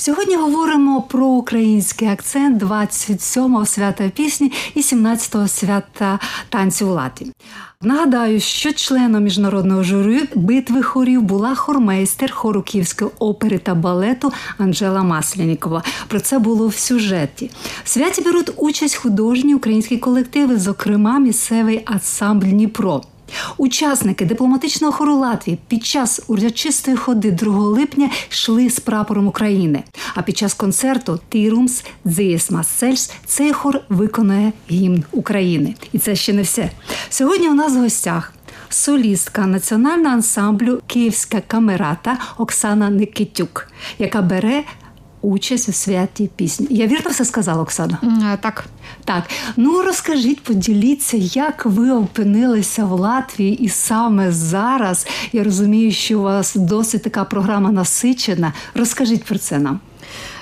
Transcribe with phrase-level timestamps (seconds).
[0.00, 7.32] Сьогодні говоримо про український акцент 27-го свята пісні і 17-го свята танцю у Латвії.
[7.82, 15.02] Нагадаю, що членом міжнародного журі битви хорів була хормейстер хору Київської опери та балету Анжела
[15.02, 15.82] Маслянікова.
[16.08, 17.50] Про це було в сюжеті.
[17.84, 23.02] В святі беруть участь художні українські колективи, зокрема місцевий ансамбль Дніпро.
[23.56, 29.82] Учасники дипломатичного хору Латвії під час урочистої ходи 2 липня йшли з прапором України.
[30.14, 35.74] А під час концерту Тірумс Дзієсмас Сельс цей хор виконає гімн України.
[35.92, 36.70] І це ще не все.
[37.10, 38.32] Сьогодні у нас в гостях.
[38.68, 44.64] Солістка національного ансамблю Київська камерата Оксана Никитюк, яка бере
[45.22, 46.66] участь у святі пісні.
[46.70, 47.98] Я вірно все сказала, Оксана?
[48.40, 48.64] Так.
[49.04, 49.24] Так,
[49.56, 56.22] ну розкажіть, поділіться, як ви опинилися в Латвії, і саме зараз я розумію, що у
[56.22, 58.52] вас досить така програма насичена.
[58.74, 59.80] Розкажіть про це нам.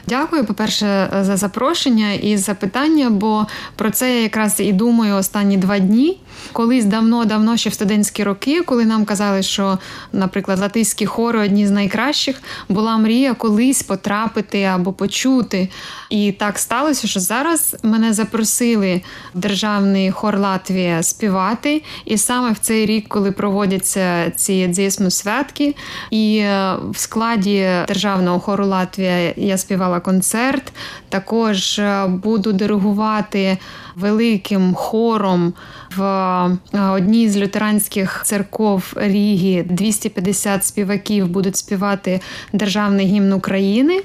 [0.07, 3.47] Дякую, по-перше, за запрошення і запитання, бо
[3.77, 6.19] про це я якраз і думаю останні два дні.
[6.53, 9.79] Колись давно-давно, ще в студентські роки, коли нам казали, що,
[10.13, 15.69] наприклад, латиські хори одні з найкращих, була мрія колись потрапити або почути.
[16.11, 19.03] І так сталося, що зараз мене запросили
[19.35, 21.83] державний хор Латвія співати.
[22.05, 25.75] І саме в цей рік, коли проводяться ці дзісму святки,
[26.11, 30.73] і е, в складі державного хору Латвія я співала концерт.
[31.09, 33.59] Також е, буду диригувати
[34.01, 35.53] великим хором
[35.97, 42.21] в е, одній з лютеранських церков Ріги 250 співаків будуть співати
[42.53, 44.03] державний гімн України.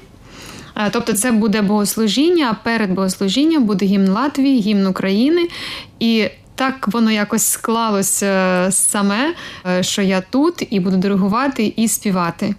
[0.76, 5.48] Е, тобто, це буде богослужіння, а перед богослужінням буде гімн Латвії, гімн України.
[6.00, 9.34] І так воно якось склалося саме,
[9.66, 12.54] е, що я тут і буду диригувати і співати.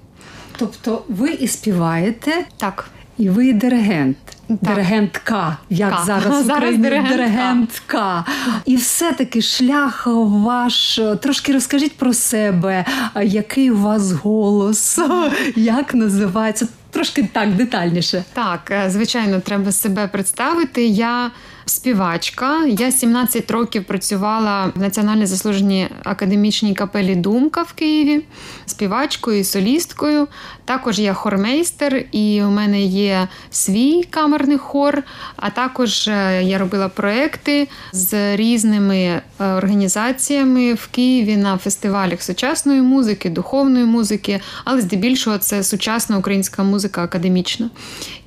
[0.57, 2.89] Тобто, ви і співаєте так.
[3.17, 4.34] І ви диригент, так.
[4.49, 6.03] Диригентка, як К.
[6.05, 7.15] зараз в Україні диригентка.
[7.15, 8.25] диригентка.
[8.65, 10.99] І все-таки шлях ваш.
[11.21, 12.85] Трошки розкажіть про себе,
[13.23, 14.99] який у вас голос,
[15.55, 16.67] як називається?
[16.91, 18.23] Трошки так детальніше.
[18.33, 20.85] Так, е, звичайно, треба себе представити.
[20.85, 21.31] Я
[21.65, 22.65] співачка.
[22.65, 28.23] Я 17 років працювала в національній заслуженій академічній капелі Думка в Києві,
[28.65, 30.27] співачкою і солісткою.
[30.65, 35.03] Також я хормейстер, і у мене є свій камерний хор.
[35.35, 42.81] А також е, я робила проекти з різними е, організаціями в Києві на фестивалях сучасної
[42.81, 47.69] музики, духовної музики, але здебільшого це сучасна українська музика академічна.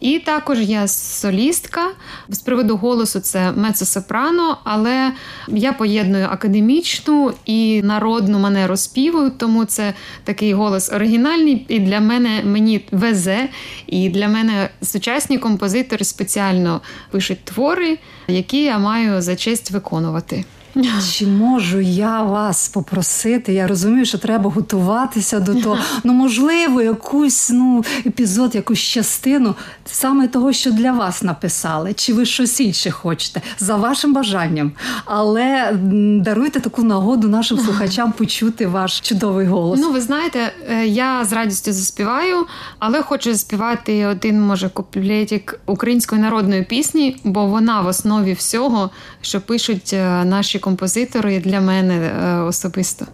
[0.01, 1.91] І також я солістка
[2.29, 5.13] з приводу голосу це мецо-сопрано, але
[5.49, 9.95] я поєдную академічну і народну манеру співу, тому це
[10.25, 11.67] такий голос оригінальний.
[11.69, 13.49] І для мене мені везе,
[13.87, 16.81] і для мене сучасні композитори спеціально
[17.11, 17.99] пишуть твори,
[18.29, 20.45] які я маю за честь виконувати.
[21.13, 23.53] Чи можу я вас попросити?
[23.53, 25.79] Я розумію, що треба готуватися до того.
[26.05, 29.55] Ну, можливо, якусь ну, епізод, якусь частину
[29.85, 34.73] саме того, що для вас написали, чи ви щось інше хочете, за вашим бажанням.
[35.05, 35.73] Але
[36.21, 39.81] даруйте таку нагоду нашим слухачам почути ваш чудовий голос.
[39.81, 42.47] Ну, ви знаєте, е, я з радістю заспіваю,
[42.79, 49.41] але хочу заспівати один, може, куплетик української народної пісні, бо вона в основі всього, що
[49.41, 50.25] пишуть е,
[50.69, 52.13] наші композитори для мене
[52.49, 53.07] особисто.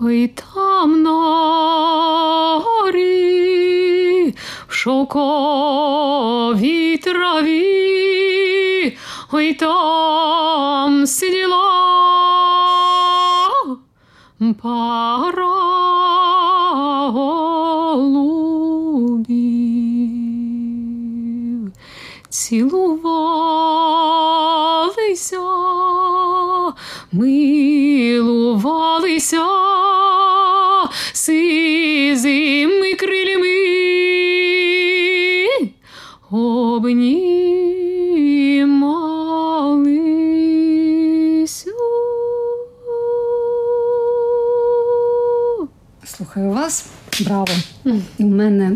[0.00, 4.34] Ой там на горі
[4.68, 5.86] в шовковій
[6.96, 8.96] траві,
[9.32, 11.58] ой там сиділа
[14.62, 15.46] пара
[17.10, 18.48] голубів
[22.28, 24.37] цілувалися,
[29.18, 29.42] милувалися
[31.12, 33.48] сизими крилями
[36.30, 37.00] обнімалися.
[46.04, 46.86] Слухаю вас,
[47.20, 47.46] браво.
[48.18, 48.72] В мене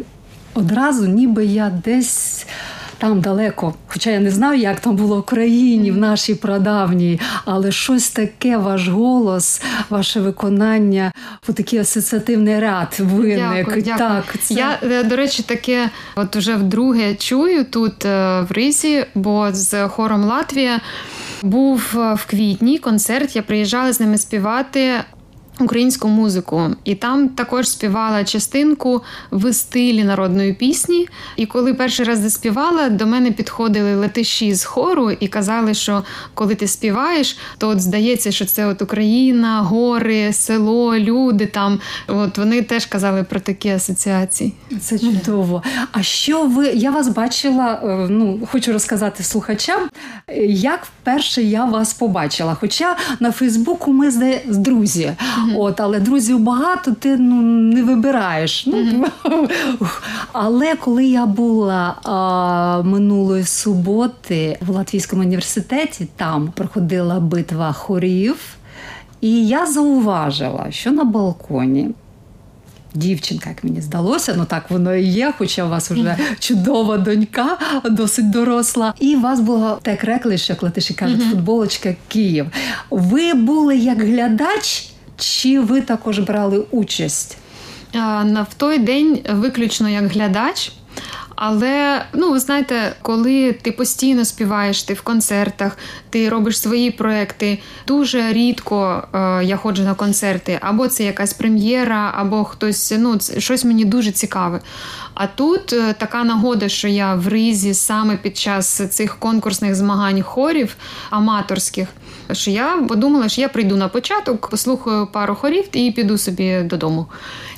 [0.54, 2.46] одразу, ніби я десь.
[3.02, 7.72] Там далеко, хоча я не знаю, як там було в країні, в нашій прадавній, але
[7.72, 11.12] щось таке, ваш голос, ваше виконання,
[11.54, 13.38] такий асоціативний ряд виник.
[13.38, 13.98] Дякую, дякую.
[13.98, 14.54] Так, це...
[14.54, 19.88] Я, е, до речі, таке от уже вдруге чую тут е, в Ризі, бо з
[19.88, 20.80] хором Латвія
[21.42, 23.36] був е, в квітні концерт.
[23.36, 24.94] Я приїжджала з ними співати.
[25.64, 31.08] Українську музику, і там також співала частинку в стилі народної пісні.
[31.36, 36.04] І коли перший раз заспівала, до мене підходили летиші з хору і казали, що
[36.34, 41.80] коли ти співаєш, то от здається, що це от Україна, гори, село, люди там.
[42.08, 44.52] От вони теж казали про такі асоціації.
[44.80, 45.62] Це чудово.
[45.92, 46.66] А що ви?
[46.66, 49.88] Я вас бачила, е, ну хочу розказати слухачам,
[50.28, 52.56] е, як вперше я вас побачила.
[52.60, 55.12] Хоча на Фейсбуку ми з друзі.
[55.56, 58.66] От, але друзів багато, ти ну не вибираєш.
[58.66, 59.04] Ну,
[60.32, 68.36] Але коли я була а, минулої суботи в Латвійському університеті, там проходила битва хорів,
[69.20, 71.90] і я зауважила, що на балконі.
[72.94, 77.58] Дівчинка, як мені здалося, ну так воно і є, хоча у вас вже чудова донька,
[77.84, 78.94] досить доросла.
[79.00, 82.46] І у вас було так реклиш, як латиші кажуть, футболочка Київ.
[82.90, 84.88] Ви були як глядач.
[85.16, 87.36] Чи ви також брали участь?
[87.94, 90.72] На В той день виключно як глядач.
[91.44, 95.78] Але ну ви знаєте, коли ти постійно співаєш, ти в концертах,
[96.10, 97.58] ти робиш свої проекти.
[97.86, 103.64] Дуже рідко е, я ходжу на концерти, або це якась прем'єра, або хтось ну щось
[103.64, 104.60] мені дуже цікаве.
[105.14, 110.22] А тут е, така нагода, що я в ризі саме під час цих конкурсних змагань
[110.22, 110.76] хорів
[111.10, 111.88] аматорських.
[112.32, 117.06] Що я подумала, що я прийду на початок, послухаю пару хорів і піду собі додому.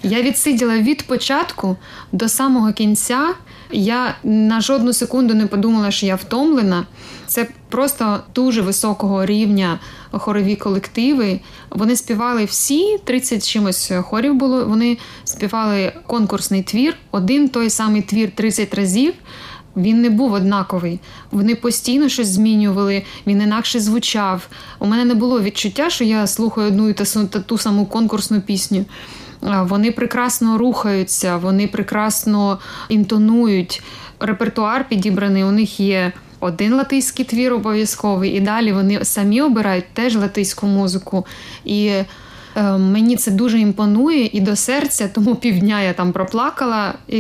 [0.03, 1.77] Я відсиділа від початку
[2.13, 3.35] до самого кінця.
[3.71, 6.87] Я на жодну секунду не подумала, що я втомлена.
[7.27, 9.79] Це просто дуже високого рівня
[10.11, 11.41] хорові колективи.
[11.71, 14.65] Вони співали всі 30 чимось хорів було.
[14.65, 19.15] Вони співали конкурсний твір, один той самий твір 30 разів.
[19.77, 21.01] Він не був однаковий.
[21.31, 24.49] Вони постійно щось змінювали, він інакше звучав.
[24.79, 28.85] У мене не було відчуття, що я слухаю одну ту, ту саму конкурсну пісню.
[29.45, 32.59] Вони прекрасно рухаються, вони прекрасно
[32.89, 33.83] інтонують.
[34.21, 35.45] Репертуар підібраний.
[35.45, 41.27] У них є один латиський твір обов'язковий, і далі вони самі обирають теж латиську музику.
[41.65, 42.05] І Е,
[42.63, 46.95] мені це дуже імпонує і до серця, тому півдня я там проплакала.
[47.09, 47.19] І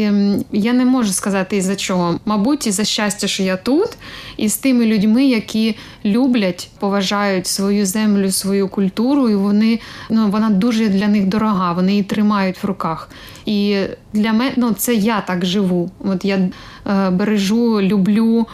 [0.52, 2.20] Я не можу сказати із за чого.
[2.24, 3.88] Мабуть, із за щастя, що я тут,
[4.36, 10.50] і з тими людьми, які люблять, поважають свою землю, свою культуру, і вони ну вона
[10.50, 11.72] дуже для них дорога.
[11.72, 13.10] Вони її тримають в руках.
[13.46, 13.76] І
[14.12, 15.90] для мене ну, це я так живу.
[16.04, 18.46] От я е, бережу, люблю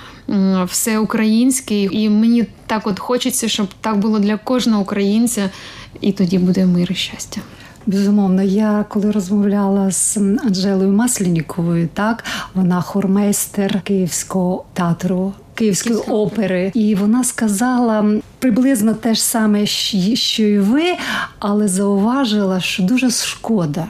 [0.65, 5.51] все українське, і мені так от хочеться, щоб так було для кожного українця
[6.01, 7.41] і тоді буде мир і щастя.
[7.87, 15.33] Безумовно, я коли розмовляла з Анжелою Масленіковою, так вона хормейстер Київського театру.
[15.55, 18.05] Київської опери, і вона сказала
[18.39, 20.83] приблизно те ж саме, що й ви,
[21.39, 23.87] але зауважила, що дуже шкода,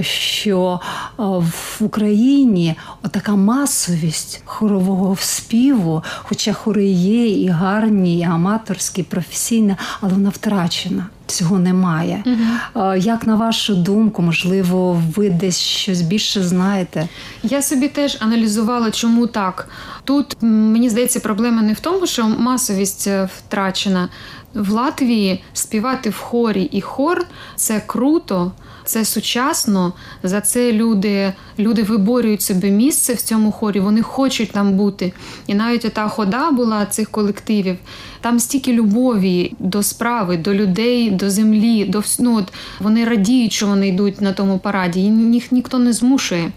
[0.00, 0.80] що
[1.18, 2.74] в Україні
[3.10, 10.28] така масовість хорового співу, хоча хори є і гарні, і аматорські, і професійні, але вона
[10.28, 11.06] втрачена.
[11.26, 12.24] Цього немає.
[12.26, 12.94] Угу.
[12.94, 17.08] Як на вашу думку, можливо, ви десь щось більше знаєте?
[17.42, 19.68] Я собі теж аналізувала, чому так.
[20.04, 24.08] Тут мені здається, проблема не в тому, що масовість е, втрачена
[24.54, 25.42] в Латвії.
[25.52, 27.26] Співати в хорі і хор
[27.56, 28.52] це круто
[28.88, 29.92] це сучасно.
[30.22, 35.12] За це люди люди виборюють собі місце в цьому хорі, вони хочуть там бути.
[35.46, 37.76] І навіть та хода була цих колективів.
[38.20, 43.66] Там стільки любові до справи, до людей, до землі, до ну, от Вони радіють, що
[43.66, 45.00] вони йдуть на тому параді.
[45.00, 46.52] Їх ніхто не змушує.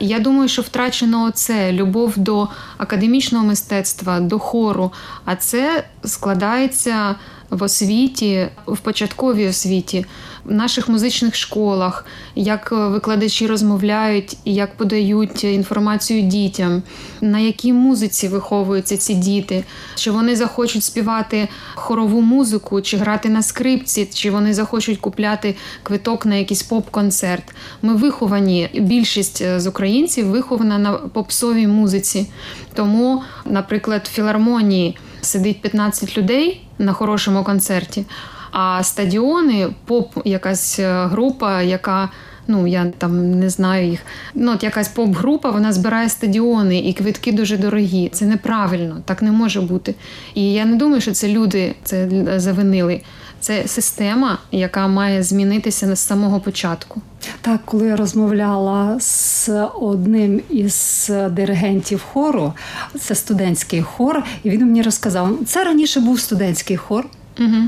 [0.00, 4.92] Я думаю, що втрачено оце любов до академічного мистецтва, до хору.
[5.24, 7.14] А це складається
[7.50, 10.06] в освіті, в початковій освіті,
[10.44, 16.82] в наших музичних школах, як викладачі розмовляють і як подають інформацію дітям,
[17.20, 23.42] на якій музиці виховуються ці діти, чи вони захочуть співати хорову музику, чи грати на
[23.42, 27.54] скрипці, чи вони захочуть купляти квиток на якийсь поп-концерт.
[27.82, 32.26] Ми виховані, більшість з українців вихована на попсовій музиці.
[32.74, 38.04] Тому, наприклад, в філармонії сидить 15 людей на хорошому концерті.
[38.50, 42.08] А стадіони, поп, якась е, група, яка
[42.48, 44.00] ну я там не знаю їх.
[44.34, 48.08] Ну от якась поп-група, вона збирає стадіони, і квитки дуже дорогі.
[48.08, 49.94] Це неправильно, так не може бути.
[50.34, 53.00] І я не думаю, що це люди це завинили.
[53.40, 57.00] Це система, яка має змінитися з самого початку.
[57.40, 59.50] Так, коли я розмовляла з
[59.80, 62.52] одним із диригентів хору,
[63.00, 67.06] це студентський хор, і він мені розказав, це раніше був студентський хор,
[67.38, 67.62] угу.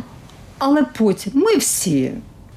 [0.58, 2.12] але потім ми всі.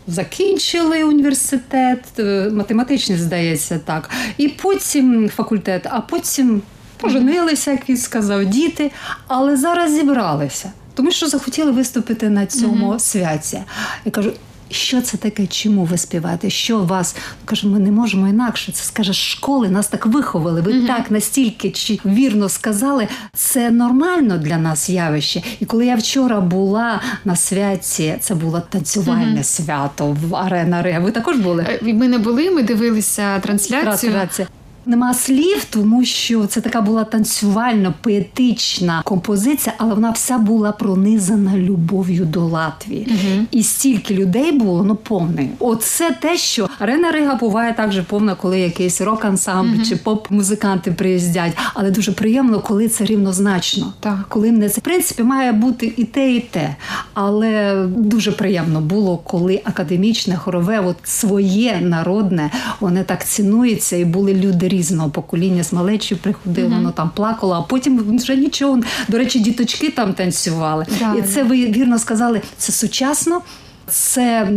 [0.08, 6.62] Закінчили університет, е, математичний, здається, так, і потім факультет, а потім
[6.98, 8.92] поженилися, як він сказав, діти,
[9.28, 13.00] але зараз зібралися, тому що захотіли виступити на цьому mm-hmm.
[13.00, 13.62] святі.
[14.06, 14.32] Я кажу,
[14.72, 16.50] що це таке, чому ви співаєте?
[16.50, 18.72] Що вас каже, ми не можемо інакше.
[18.72, 20.62] Це скаже школи, нас так виховали.
[20.62, 25.42] Ви mm так настільки чи вірно сказали, це нормально для нас явище.
[25.60, 31.00] І коли я вчора була на святі, це було танцювальне mm свято в арена Ре.
[31.00, 31.66] Ви також були?
[31.70, 32.52] Е, ми не були.
[32.52, 34.12] Ми дивилися трансляцію.
[34.12, 34.48] Трансляція.
[34.86, 41.58] Нема слів, тому що це така була танцювальна, поетична композиція, але вона вся була пронизана
[41.58, 43.08] любов'ю до Латвії.
[43.10, 43.46] Угу.
[43.52, 45.50] І стільки людей було ну повне.
[45.60, 49.86] Оце те, що арена Рига буває також повна, коли якийсь рок-ансамбль угу.
[49.90, 51.58] чи поп-музиканти приїздять.
[51.74, 53.94] Але дуже приємно, коли це рівнозначно.
[54.00, 54.26] Так.
[54.30, 56.76] Коли не це в принципі має бути і те, і те.
[57.14, 64.34] Але дуже приємно було, коли академічне, хорове, от своє народне, воно так цінується, і були
[64.34, 66.76] люди різного покоління з малечі приходило, mm-hmm.
[66.76, 68.80] воно там плакало, а потім вже нічого.
[69.08, 70.86] До речі, діточки там танцювали.
[71.00, 73.42] Да, і це ви вірно сказали, це сучасно,
[73.88, 74.50] це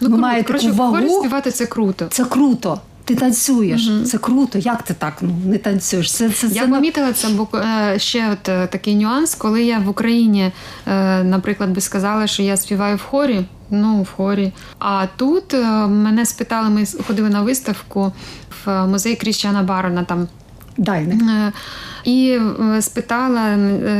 [0.00, 1.20] ну, ви маєте таку вагу.
[1.20, 2.06] співати це круто.
[2.10, 2.80] Це круто.
[3.04, 4.58] Ти танцюєш, uh це круто.
[4.58, 6.12] Як ти так ну не танцюєш?
[6.12, 9.88] Це це я помітила це, бо е, ще от е, такий нюанс, коли я в
[9.88, 10.52] Україні,
[10.86, 13.44] е, наприклад, би сказала, що я співаю в хорі.
[13.74, 14.52] Ну, в хорі.
[14.78, 15.54] А тут
[15.88, 18.12] мене спитали, ми ходили на виставку
[18.64, 20.28] в музей Кріщана Барона там.
[20.76, 21.52] Дайне.
[22.04, 22.38] І
[22.80, 23.56] спитала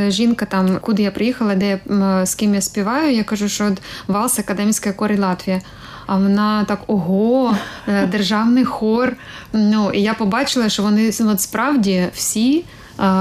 [0.07, 3.15] жінка, там, куди я приїхала, де я, з ким я співаю.
[3.15, 3.71] Я кажу, що
[4.07, 5.61] Валс Академська корі Латвія.
[6.05, 7.55] А вона так ого,
[7.87, 9.13] е, державний хор.
[9.53, 12.65] Ну і я побачила, що вони от справді всі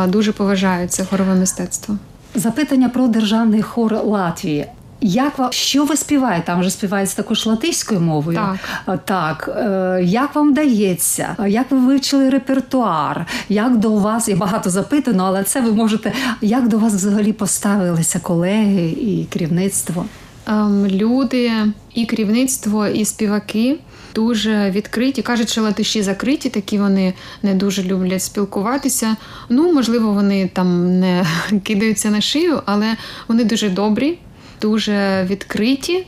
[0.09, 1.97] дуже поважають це хорове мистецтво.
[2.35, 4.67] Запитання про державний хор Латвії.
[5.05, 6.47] Як вам що ви співаєте?
[6.47, 8.39] Там вже співається також латиською мовою.
[8.87, 9.01] Так.
[9.05, 9.51] так.
[9.57, 11.37] Е, як вам вдається?
[11.49, 13.27] Як ви вивчили репертуар?
[13.49, 16.13] Як до вас є багато запитано, але це ви можете.
[16.41, 20.05] Як до вас взагалі поставилися колеги і керівництво?
[20.47, 21.53] Ем, люди,
[21.95, 23.79] і керівництво, і співаки
[24.15, 25.23] дуже відкриті.
[25.23, 29.17] Кажуть, що латиші закриті, такі вони не дуже люблять спілкуватися.
[29.49, 31.27] Ну, можливо, вони там не
[31.65, 32.97] кидаються на шию, але
[33.29, 34.19] вони дуже добрі,
[34.62, 36.07] дуже відкриті.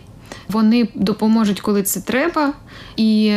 [0.49, 2.53] Вони допоможуть, коли це треба.
[2.97, 3.33] І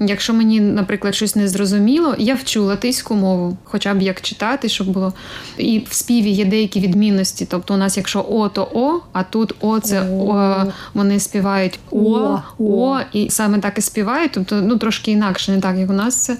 [0.00, 4.88] якщо мені, наприклад, щось не зрозуміло, я вчу латиську мову, хоча б як читати, щоб
[4.88, 5.12] було.
[5.58, 7.46] І в співі є деякі відмінності.
[7.50, 10.64] Тобто, у нас, якщо О, то О, а тут О, це О,
[10.94, 15.76] вони співають О, О, і саме так і співають, тобто ну трошки інакше, не так
[15.76, 16.36] як у нас це.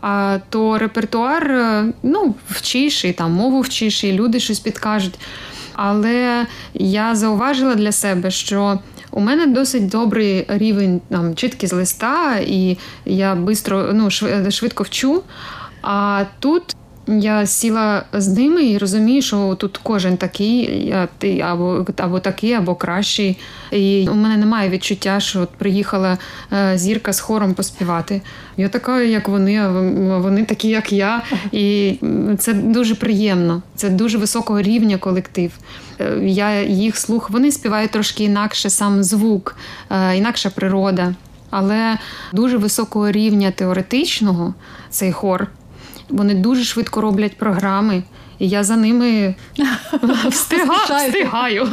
[0.00, 5.14] А то репертуар ну, вчиш, і там мову вчиш, і люди щось підкажуть.
[5.72, 8.78] Але я зауважила для себе, що
[9.10, 14.10] у мене досить добрий рівень там, чітки з листа, і я бистро, ну,
[14.50, 15.22] швидко вчу.
[15.82, 22.20] А тут я сіла з ними і розумію, що тут кожен такий, ти або або
[22.20, 23.38] такий, або кращий.
[23.70, 26.18] І у мене немає відчуття, що от приїхала
[26.52, 28.22] е, зірка з хором поспівати.
[28.56, 29.68] Я така, як вони, а
[30.18, 31.22] вони такі, як я.
[31.52, 31.94] І
[32.38, 33.62] це дуже приємно.
[33.76, 35.52] Це дуже високого рівня колектив.
[36.00, 39.56] Е, я їх слух, вони співають трошки інакше, сам звук,
[39.90, 41.14] е, інакша природа.
[41.50, 41.98] Але
[42.32, 44.54] дуже високого рівня теоретичного
[44.90, 45.48] цей хор.
[46.12, 48.02] Вони дуже швидко роблять програми,
[48.38, 49.34] і я за ними
[50.28, 51.08] встигаю.
[51.08, 51.68] встигаю.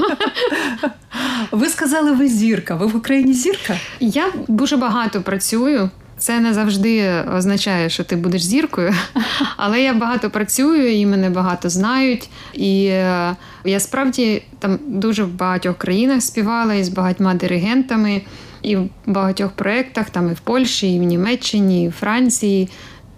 [1.52, 2.76] Ви сказали, ви зірка.
[2.76, 3.78] Ви в Україні зірка?
[4.00, 5.90] Я дуже багато працюю.
[6.18, 8.94] Це не завжди означає, що ти будеш зіркою,
[9.58, 12.30] але я багато працюю і мене багато знають.
[12.54, 18.22] І е, я справді там дуже в багатьох країнах співала і з багатьма диригентами,
[18.62, 22.70] і в багатьох проєктах, там і в Польщі, і в Німеччині, і в Франції.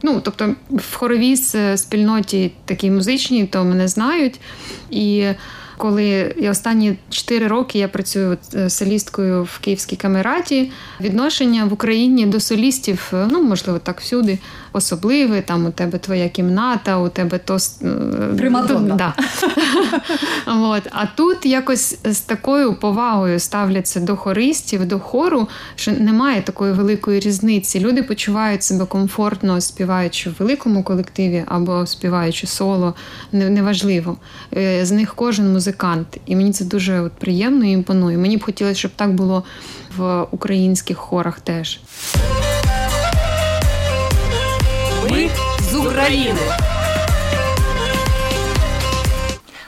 [0.04, 1.36] Ну, тобто в хоровій
[1.76, 4.40] спільноті такій музичній, то мене знають.
[4.92, 5.26] І
[5.82, 12.26] коли я останні 4 роки я працюю е, солісткою в Київській камераті, відношення в Україні
[12.26, 14.40] до солістів, е, ну можливо, так всюди,
[14.74, 15.42] особливе.
[15.42, 18.96] Там у тебе твоя кімната, у тебе то е, Примадонна.
[18.96, 19.14] Да.
[20.62, 20.88] От.
[20.92, 27.20] А тут якось з такою повагою ставляться до хористів, до хору, що немає такої великої
[27.20, 27.80] різниці.
[27.80, 32.94] Люди почувають себе комфортно, співаючи в великому колективі або співаючи соло,
[33.32, 34.18] неважливо.
[34.82, 38.18] З них кожен музикант, і мені це дуже от, приємно і імпонує.
[38.18, 39.44] Мені б хотілося, щоб так було
[39.98, 41.80] в українських хорах теж.
[45.12, 45.30] Ми
[45.72, 46.40] з України.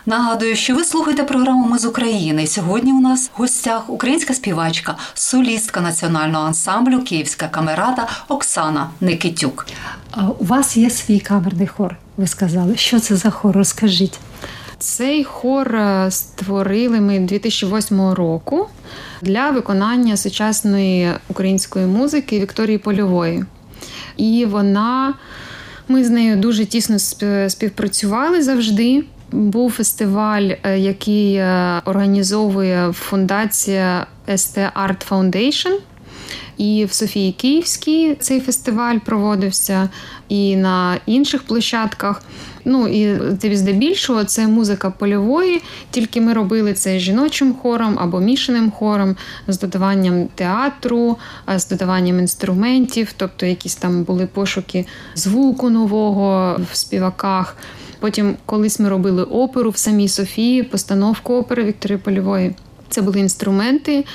[0.05, 2.47] Нагадую, що ви слухаєте програму Ми з України.
[2.47, 9.67] Сьогодні у нас в гостях українська співачка, солістка національного ансамблю Київська камерата Оксана Никитюк.
[10.39, 11.95] У вас є свій камерний хор.
[12.17, 13.55] Ви сказали, що це за хор?
[13.55, 14.19] Розкажіть.
[14.79, 18.67] Цей хор е, створили ми 2008 року
[19.21, 23.45] для виконання сучасної української музики Вікторії Польової.
[24.17, 25.13] І вона,
[25.87, 26.99] ми з нею дуже тісно
[27.49, 29.03] співпрацювали завжди.
[29.31, 35.73] Був фестиваль, е, який е, організовує фундація ST Art Foundation.
[36.57, 39.89] І в Софії Київській цей фестиваль проводився,
[40.29, 42.21] і на інших площадках.
[42.65, 43.19] Ну і
[43.55, 49.15] здебільшого це музика польової, тільки ми робили це жіночим хором або мішаним хором
[49.47, 51.17] з додаванням театру,
[51.55, 57.57] з додаванням інструментів, тобто якісь там були пошуки звуку нового в співаках.
[57.99, 62.55] Потім колись ми робили оперу в самій Софії, постановку опери Вікторії Польової.
[62.93, 64.05] Це були інструменти, е,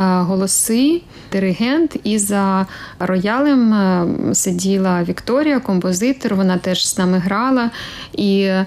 [0.00, 1.00] голоси,
[1.32, 1.96] диригент.
[2.04, 2.66] І за
[2.98, 6.34] роялем е, сиділа Вікторія, композитор.
[6.34, 7.70] Вона теж з нами грала.
[8.12, 8.66] І е,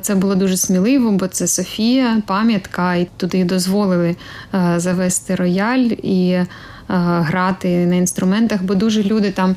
[0.00, 4.16] це було дуже сміливо, бо це Софія, пам'ятка, і туди дозволили
[4.76, 6.38] завести рояль і
[6.88, 9.56] грати на інструментах, бо дуже люди там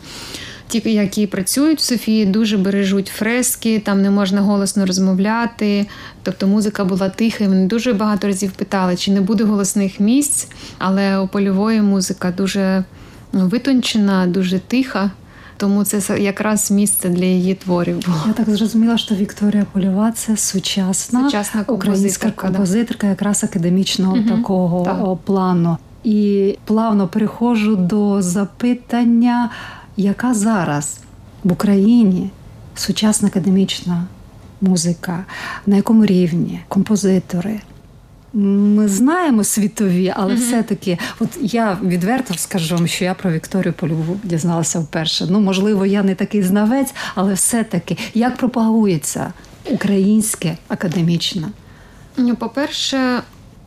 [0.79, 5.85] ті, які працюють в Софії, дуже бережуть фрески, там не можна голосно розмовляти.
[6.23, 7.43] Тобто музика була тиха.
[7.43, 12.31] і Вони дуже багато разів питали, чи не буде голосних місць, але у польової музика
[12.37, 12.83] дуже
[13.33, 15.11] ну, витончена, дуже тиха.
[15.57, 18.05] Тому це якраз місце для її творів.
[18.05, 18.17] було.
[18.27, 24.85] Я так зрозуміла, що Вікторія Польова це сучасна, сучасна українська композиторка, якраз академічного угу, такого
[24.85, 25.17] так.
[25.25, 25.77] плану.
[26.03, 29.49] І плавно переходжу до запитання
[29.97, 30.99] яка зараз
[31.43, 32.29] в Україні
[32.75, 34.05] сучасна академічна
[34.61, 35.25] музика,
[35.65, 37.59] на якому рівні композитори.
[38.35, 40.37] Ми знаємо світові, але mm-hmm.
[40.37, 45.27] все-таки, от я відверто скажу вам, що я про Вікторію Польову дізналася вперше.
[45.29, 49.33] Ну, можливо, я не такий знавець, але все-таки як пропагується
[49.71, 51.49] українське академічна?
[52.17, 53.21] Ну, по-перше,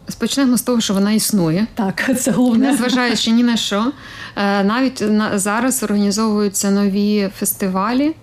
[0.08, 1.66] Спочнемо з того, що вона існує.
[1.74, 2.70] Так, це головне.
[2.70, 3.92] Незважаючи ні на що.
[4.36, 8.14] Е, навіть зараз організовуються нові фестивалі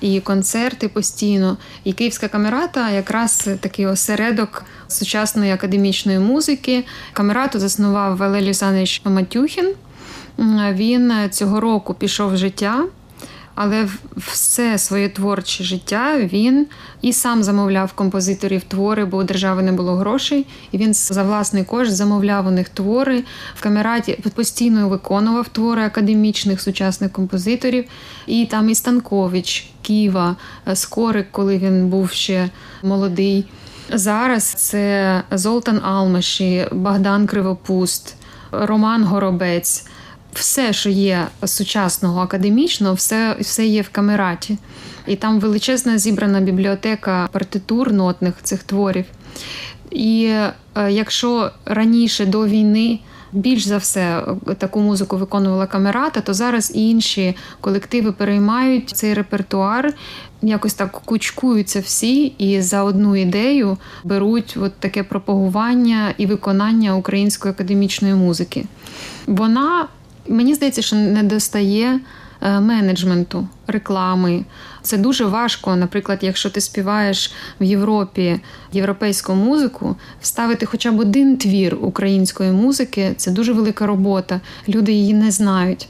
[0.00, 1.56] і концерти постійно.
[1.84, 6.84] І Київська камерата якраз такий осередок сучасної академічної музики.
[7.12, 9.74] Камерату заснував Валерій Олександрович Матюхін.
[10.72, 12.84] Він цього року пішов в життя
[13.54, 16.66] але все своє творче життя він
[17.02, 20.46] і сам замовляв композиторів твори, бо у держави не було грошей.
[20.72, 26.60] І він за власний кошт замовляв у них твори в камераті, постійно виконував твори академічних
[26.60, 27.84] сучасних композиторів.
[28.26, 30.36] І там і Станкович, Ківа,
[30.74, 32.50] Скорик, коли він був ще
[32.82, 33.44] молодий.
[33.90, 38.16] Зараз це Золтан Алмаші, Богдан Кривопуст,
[38.52, 39.86] Роман Горобець
[40.32, 44.58] все, що є сучасного академічного, все все є в камераті.
[45.06, 49.04] І там величезна зібрана бібліотека партитур нотних цих творів.
[49.90, 50.52] І е,
[50.90, 52.98] якщо раніше до війни
[53.32, 54.22] більш за все
[54.58, 59.94] таку музику виконувала камерата, то зараз інші колективи переймають цей репертуар,
[60.42, 67.54] якось так кучкуються всі і за одну ідею беруть от таке пропагування і виконання української
[67.54, 68.64] академічної музики.
[69.26, 69.88] Вона
[70.28, 72.00] Мені здається, що не достає
[72.40, 74.44] е, менеджменту, реклами.
[74.82, 75.76] Це дуже важко.
[75.76, 78.40] Наприклад, якщо ти співаєш в Європі
[78.72, 84.40] європейську музику, вставити хоча б один твір української музики це дуже велика робота.
[84.68, 85.88] Люди її не знають.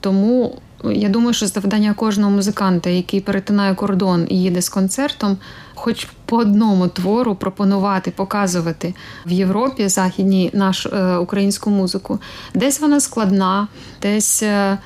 [0.00, 5.36] Тому я думаю, що завдання кожного музиканта, який перетинає кордон і їде з концертом,
[5.82, 8.94] хоч по одному твору пропонувати, показувати
[9.26, 12.18] в Європі західній нашу е, українську музику.
[12.54, 13.68] Десь вона складна,
[14.02, 14.42] десь.
[14.42, 14.78] Е,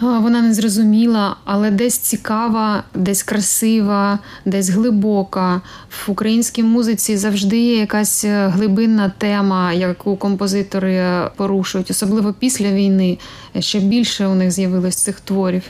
[0.00, 5.60] вона не зрозуміла, але десь цікава, десь красива, десь глибока.
[6.06, 13.18] В українській музиці завжди є якась е, глибинна тема, яку композитори порушують, особливо після війни.
[13.58, 15.62] Ще більше у них з'явилось цих творів.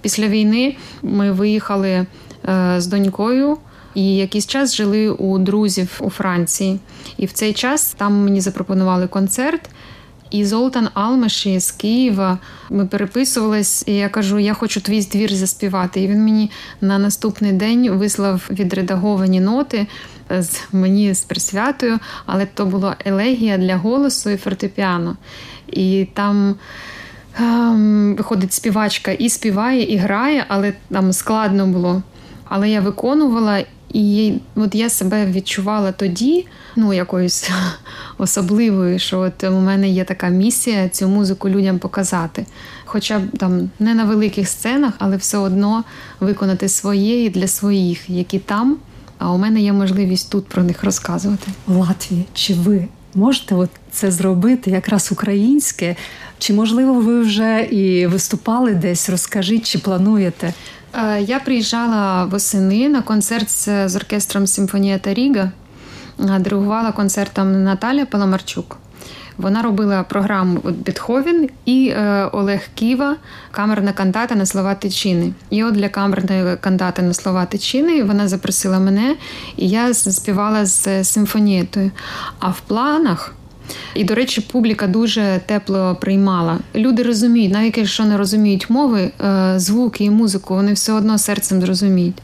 [0.00, 2.06] Після війни ми виїхали е,
[2.78, 3.58] з донькою.
[3.96, 6.78] І якийсь час жили у друзів у Франції,
[7.16, 9.70] і в цей час там мені запропонували концерт.
[10.30, 12.38] І Золтан Алмаші з Києва
[12.70, 16.02] ми переписувались, і я кажу: я хочу твій твір заспівати.
[16.02, 19.86] І він мені на наступний день вислав відредаговані ноти
[20.30, 25.16] з мені з присвятою, але то була елегія для голосу і фортепіано.
[25.66, 26.54] І там.
[27.38, 32.02] Ем, виходить співачка і співає, і грає, але там складно було.
[32.48, 37.50] Але я виконувала, і от я себе відчувала тоді, ну якоюсь
[38.18, 42.46] особливою, що от у мене є така місія цю музику людям показати.
[42.84, 45.84] Хоча б там не на великих сценах, але все одно
[46.20, 48.76] виконати своє і для своїх, які там.
[49.18, 51.52] А у мене є можливість тут про них розказувати.
[51.66, 55.96] В Латвії чи ви можете от це зробити якраз українське?
[56.38, 59.10] Чи можливо ви вже і виступали десь?
[59.10, 60.54] Розкажіть, чи плануєте?
[60.96, 63.50] Е, я приїжджала восени на концерт
[63.90, 65.50] з оркестром Симфонія та Ріга.
[66.20, 68.78] Е, диригувала концертом Наталя Паламарчук.
[69.38, 73.16] Вона робила програму Бетховен і е, Олег Ківа,
[73.50, 75.32] камерна кантата на слова Тичини.
[75.50, 79.16] І от для камерної кантати на слова Тичини вона запросила мене,
[79.56, 81.90] і я співала з симфонієтою.
[82.38, 83.34] А в планах.
[83.94, 86.58] І, до речі, публіка дуже тепло приймала.
[86.74, 91.60] Люди розуміють, навіть якщо не розуміють мови, е, звуки і музику, вони все одно серцем
[91.60, 92.22] зрозуміють.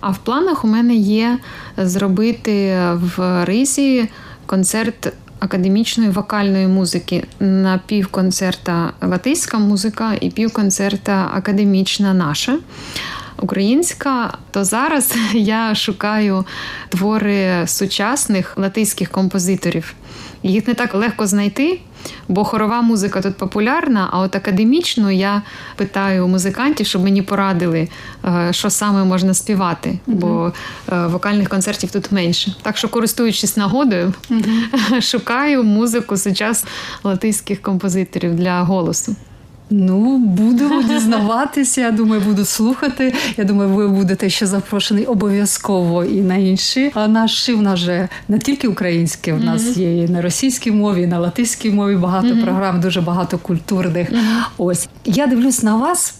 [0.00, 1.38] А в планах у мене є
[1.76, 4.08] зробити в Ризі
[4.46, 12.58] концерт академічної вокальної музики на півконцерта латиська музика і півконцерта академічна наша.
[13.42, 16.44] Українська, то зараз я шукаю
[16.88, 19.94] твори сучасних латиських композиторів.
[20.42, 21.80] Їх не так легко знайти,
[22.28, 25.42] бо хорова музика тут популярна, а от академічну я
[25.76, 27.88] питаю музикантів, щоб мені порадили,
[28.24, 30.52] е, що саме можна співати, бо
[30.92, 32.54] е, вокальних концертів тут менше.
[32.62, 34.14] Так що, користуючись нагодою,
[35.00, 36.72] шукаю музику сучасних
[37.04, 39.16] латиських композиторів для голосу.
[39.70, 41.80] Ну, будемо дізнаватися.
[41.80, 43.14] Я думаю, буду слухати.
[43.36, 46.90] Я думаю, ви будете ще запрошений обов'язково і на інші.
[46.94, 51.02] А наші в нас же не тільки українські, в нас є і на російській мові,
[51.02, 52.44] і на латиській мові багато mm-hmm.
[52.44, 54.12] програм, дуже багато культурних.
[54.12, 54.42] Mm-hmm.
[54.58, 56.14] Ось я дивлюсь на вас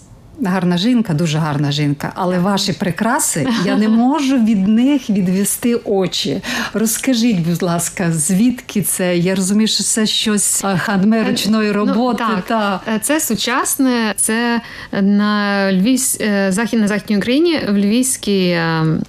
[0.44, 6.42] гарна жінка, дуже гарна жінка, але ваші прикраси я не можу від них відвести очі.
[6.74, 9.16] Розкажіть, будь ласка, звідки це?
[9.16, 12.24] Я розумію, що це щось хандме е, ручної ну, роботи.
[12.28, 12.46] Ну, так.
[12.46, 12.92] Та.
[12.94, 14.60] Е, це сучасне, це
[15.02, 18.58] на Львів, е, захід на західній Україні в Львівській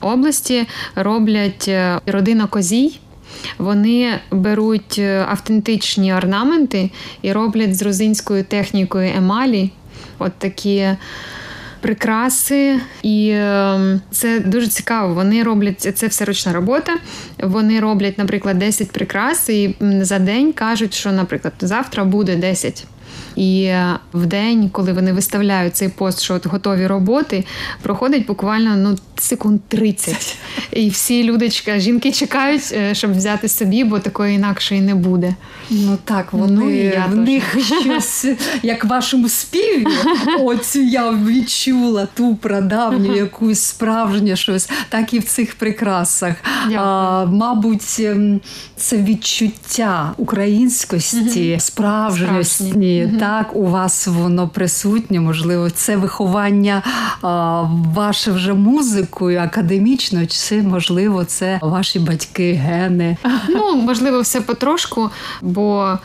[0.02, 0.65] області
[0.96, 1.72] роблять
[2.06, 3.00] родина козій.
[3.58, 6.91] Вони беруть автентичні орнаменти
[7.22, 9.72] і роблять з грузинською технікою емалі
[10.20, 10.90] от такі.
[11.82, 15.14] Прикраси, і е, це дуже цікаво.
[15.14, 16.98] Вони роблять це все ручна робота.
[17.40, 22.86] Вони роблять, наприклад, 10 прикрас, і за день кажуть, що, наприклад, завтра буде 10.
[23.36, 27.46] І е, в день, коли вони виставляють цей пост, що от готові роботи,
[27.82, 30.38] проходить буквально ну секунд 30.
[30.74, 35.36] І всі людочка, жінки чекають, е, щоб взяти собі, бо такої інакшої не буде.
[35.70, 38.26] Ну так, вони ну, я в них щось,
[38.64, 39.88] як в вашому співі.
[40.40, 46.36] Оцю я відчула ту прадавню якусь справжнє щось, так і в цих прикрасах.
[46.76, 48.42] А, Мабуть, ем,
[48.76, 53.10] це відчуття українськості, справжньості.
[53.20, 56.84] Так, у вас воно присутнє, можливо, це виховання
[57.22, 57.62] а,
[57.94, 63.17] ваше вже музикою, академічною, чи можливо, це ваші батьки, гени.
[63.50, 65.10] Ну, можливо, все потрошку,
[65.41, 65.97] бо.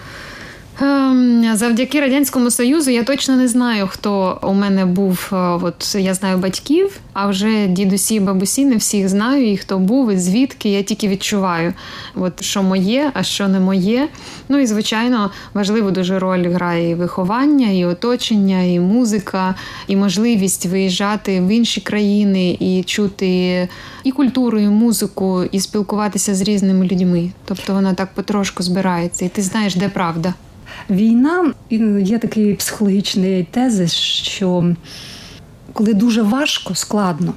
[0.80, 5.30] Ем, завдяки радянському союзу я точно не знаю, хто у мене був.
[5.32, 10.12] Е, от я знаю батьків, а вже дідусі, бабусі, не всіх знаю, і хто був,
[10.12, 11.72] і звідки я тільки відчуваю,
[12.14, 14.08] от що моє, а що не моє.
[14.48, 19.54] Ну і звичайно, важливу дуже роль грає і виховання, і оточення, і музика,
[19.86, 23.68] і можливість виїжджати в інші країни і чути
[24.04, 27.30] і культуру, і музику, і спілкуватися з різними людьми.
[27.44, 30.34] Тобто вона так потрошку збирається, і ти знаєш, де правда.
[30.90, 31.52] Війна.
[32.00, 34.74] Є такий психологічний тезис, що
[35.72, 37.34] коли дуже важко, складно,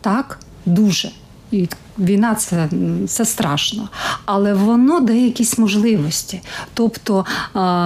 [0.00, 1.10] так, дуже.
[1.52, 2.68] І війна це
[3.08, 3.88] це страшно,
[4.24, 6.40] але воно дає якісь можливості.
[6.74, 7.24] Тобто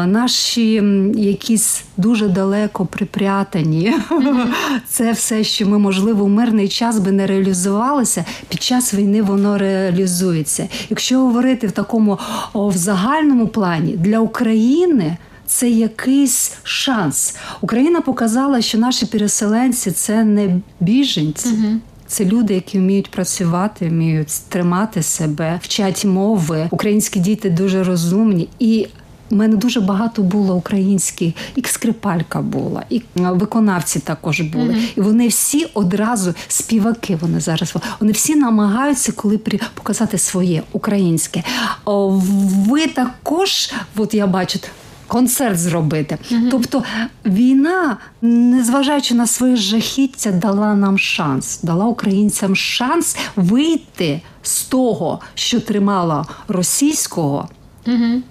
[0.06, 0.82] наші
[1.14, 3.94] якісь дуже далеко припрятані,
[4.88, 9.58] це все, що ми, можливо, в мирний час би не реалізувалося, під час війни воно
[9.58, 10.68] реалізується.
[10.90, 12.18] Якщо говорити в такому
[12.52, 15.16] о, в загальному плані для України.
[15.46, 17.36] Це якийсь шанс.
[17.60, 21.78] Україна показала, що наші переселенці це не біженці, uh-huh.
[22.10, 26.68] Це люди, які вміють працювати, вміють тримати себе, вчать мови.
[26.70, 28.86] Українські діти дуже розумні і.
[29.32, 34.64] У мене дуже багато було українських, і скрипалька була, і виконавці також були.
[34.64, 34.92] Mm-hmm.
[34.96, 37.18] І вони всі одразу співаки.
[37.20, 39.38] Вони зараз вони всі намагаються, коли
[39.74, 41.42] показати своє українське.
[42.66, 44.58] Ви також, от я бачу,
[45.10, 46.18] концерт зробити.
[46.30, 46.40] Угу.
[46.50, 46.82] Тобто
[47.26, 55.60] війна, незважаючи на своє жахіття, дала нам шанс, дала українцям шанс вийти з того, що
[55.60, 57.48] тримало російського.
[57.86, 58.22] Угу.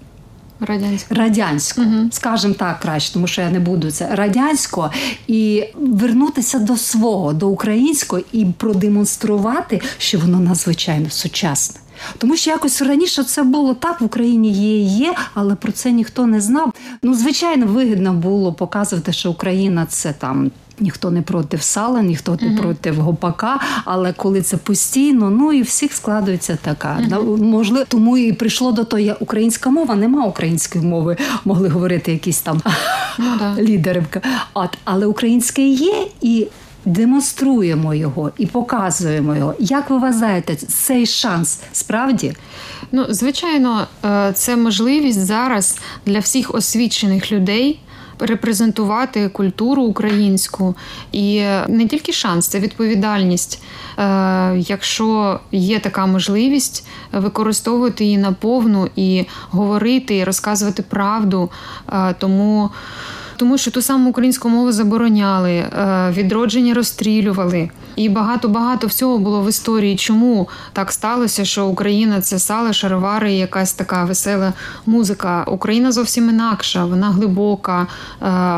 [0.60, 2.10] Радянського, радянського, угу.
[2.12, 4.92] скажімо так краще, тому що я не буду це радянського,
[5.28, 11.80] і вернутися до свого, до українського, і продемонструвати, що воно надзвичайно сучасне.
[12.18, 16.28] Тому що якось раніше це було так, в Україні є, є, але про це ніхто
[16.28, 16.74] не знав.
[17.04, 20.52] Ну, звичайно, вигідно було показувати, що Україна це там.
[20.82, 22.62] Ніхто не проти сала, ніхто не uh-huh.
[22.62, 27.00] проти гопака, але коли це постійно, ну і всіх складується така.
[27.10, 27.44] Uh-huh.
[27.44, 32.62] Можливо, тому і прийшло до того, українська мова, нема української мови, могли говорити якісь там
[33.20, 33.62] uh-huh.
[33.68, 34.06] лідери.
[34.54, 36.48] От, але українське є, і
[36.86, 39.54] демонструємо його і показуємо його.
[39.60, 42.34] Як ви вважаєте, цей шанс справді?
[42.92, 47.80] Ну, звичайно, е, це можливість зараз для всіх освічених людей.
[48.22, 50.76] Репрезентувати культуру українську
[51.12, 53.64] і не тільки шанс, це відповідальність.
[53.98, 61.50] Е, якщо є така можливість, використовувати її наповну і говорити, і розказувати правду.
[61.94, 62.70] Е, тому
[63.40, 67.70] тому що ту саму українську мову забороняли, е, відродження розстрілювали.
[67.96, 69.96] І багато-багато всього було в історії.
[69.96, 74.54] Чому так сталося, що Україна це сало, шаровари, якась така весела
[74.86, 75.44] музика.
[75.48, 77.88] Україна зовсім інакша, вона глибока, е,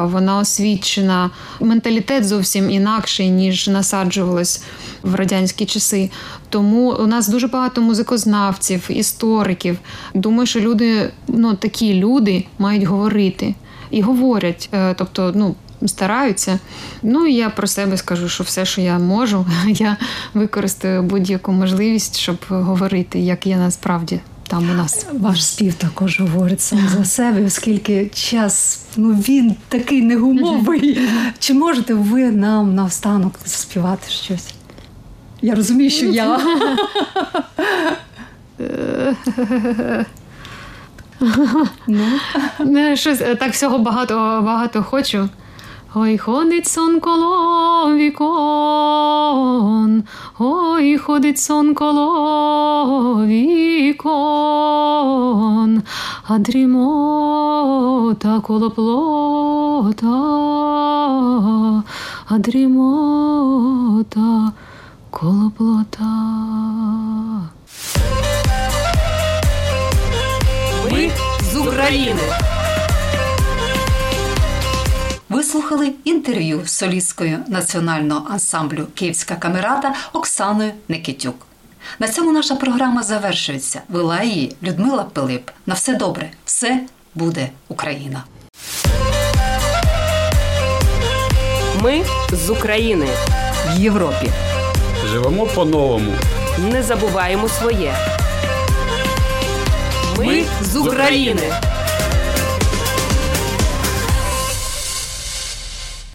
[0.04, 1.30] вона освічена.
[1.60, 4.64] Менталітет зовсім інакший, ніж насаджувалось
[5.04, 6.10] в радянські часи.
[6.50, 9.78] Тому у нас дуже багато музикознавців, істориків.
[10.14, 13.56] Думаю, що люди, ну такі люди мають говорити
[13.92, 15.56] і говорять, е, тобто, ну.
[15.86, 16.60] Стараються.
[17.04, 19.98] Ну і я про себе скажу, що все, що я можу, я
[20.34, 25.06] використаю будь-яку можливість, щоб говорити, як є насправді там у нас.
[25.14, 31.00] Ваш спів також говорить сам за себе, оскільки час ну він такий негумовий.
[31.40, 34.54] Чи можете ви нам наостанок співати щось?
[35.42, 36.40] Я розумію, що я.
[42.60, 45.30] Ну, щось е, так всього багато багато хочу.
[45.94, 50.04] Ой, ходить сон коло вікон,
[50.40, 54.12] ой, ходить сон коло вікон,
[56.28, 60.08] а дрімота коло плота,
[62.30, 64.52] а дрімота
[65.10, 66.51] коло плота.
[71.92, 72.22] України.
[75.30, 81.36] Ви слухали інтерв'ю з солісткою національного ансамблю Київська камерата Оксаною Никитюк.
[82.00, 83.82] На цьому наша програма завершується.
[83.90, 85.50] Вела її Людмила Пилип.
[85.66, 86.80] На все добре, все
[87.16, 88.24] буде Україна.
[91.82, 93.08] Ми з України
[93.68, 94.32] в Європі.
[95.06, 96.12] Живемо по-новому.
[96.58, 97.94] Не забуваємо своє.
[100.18, 101.54] Ми з України.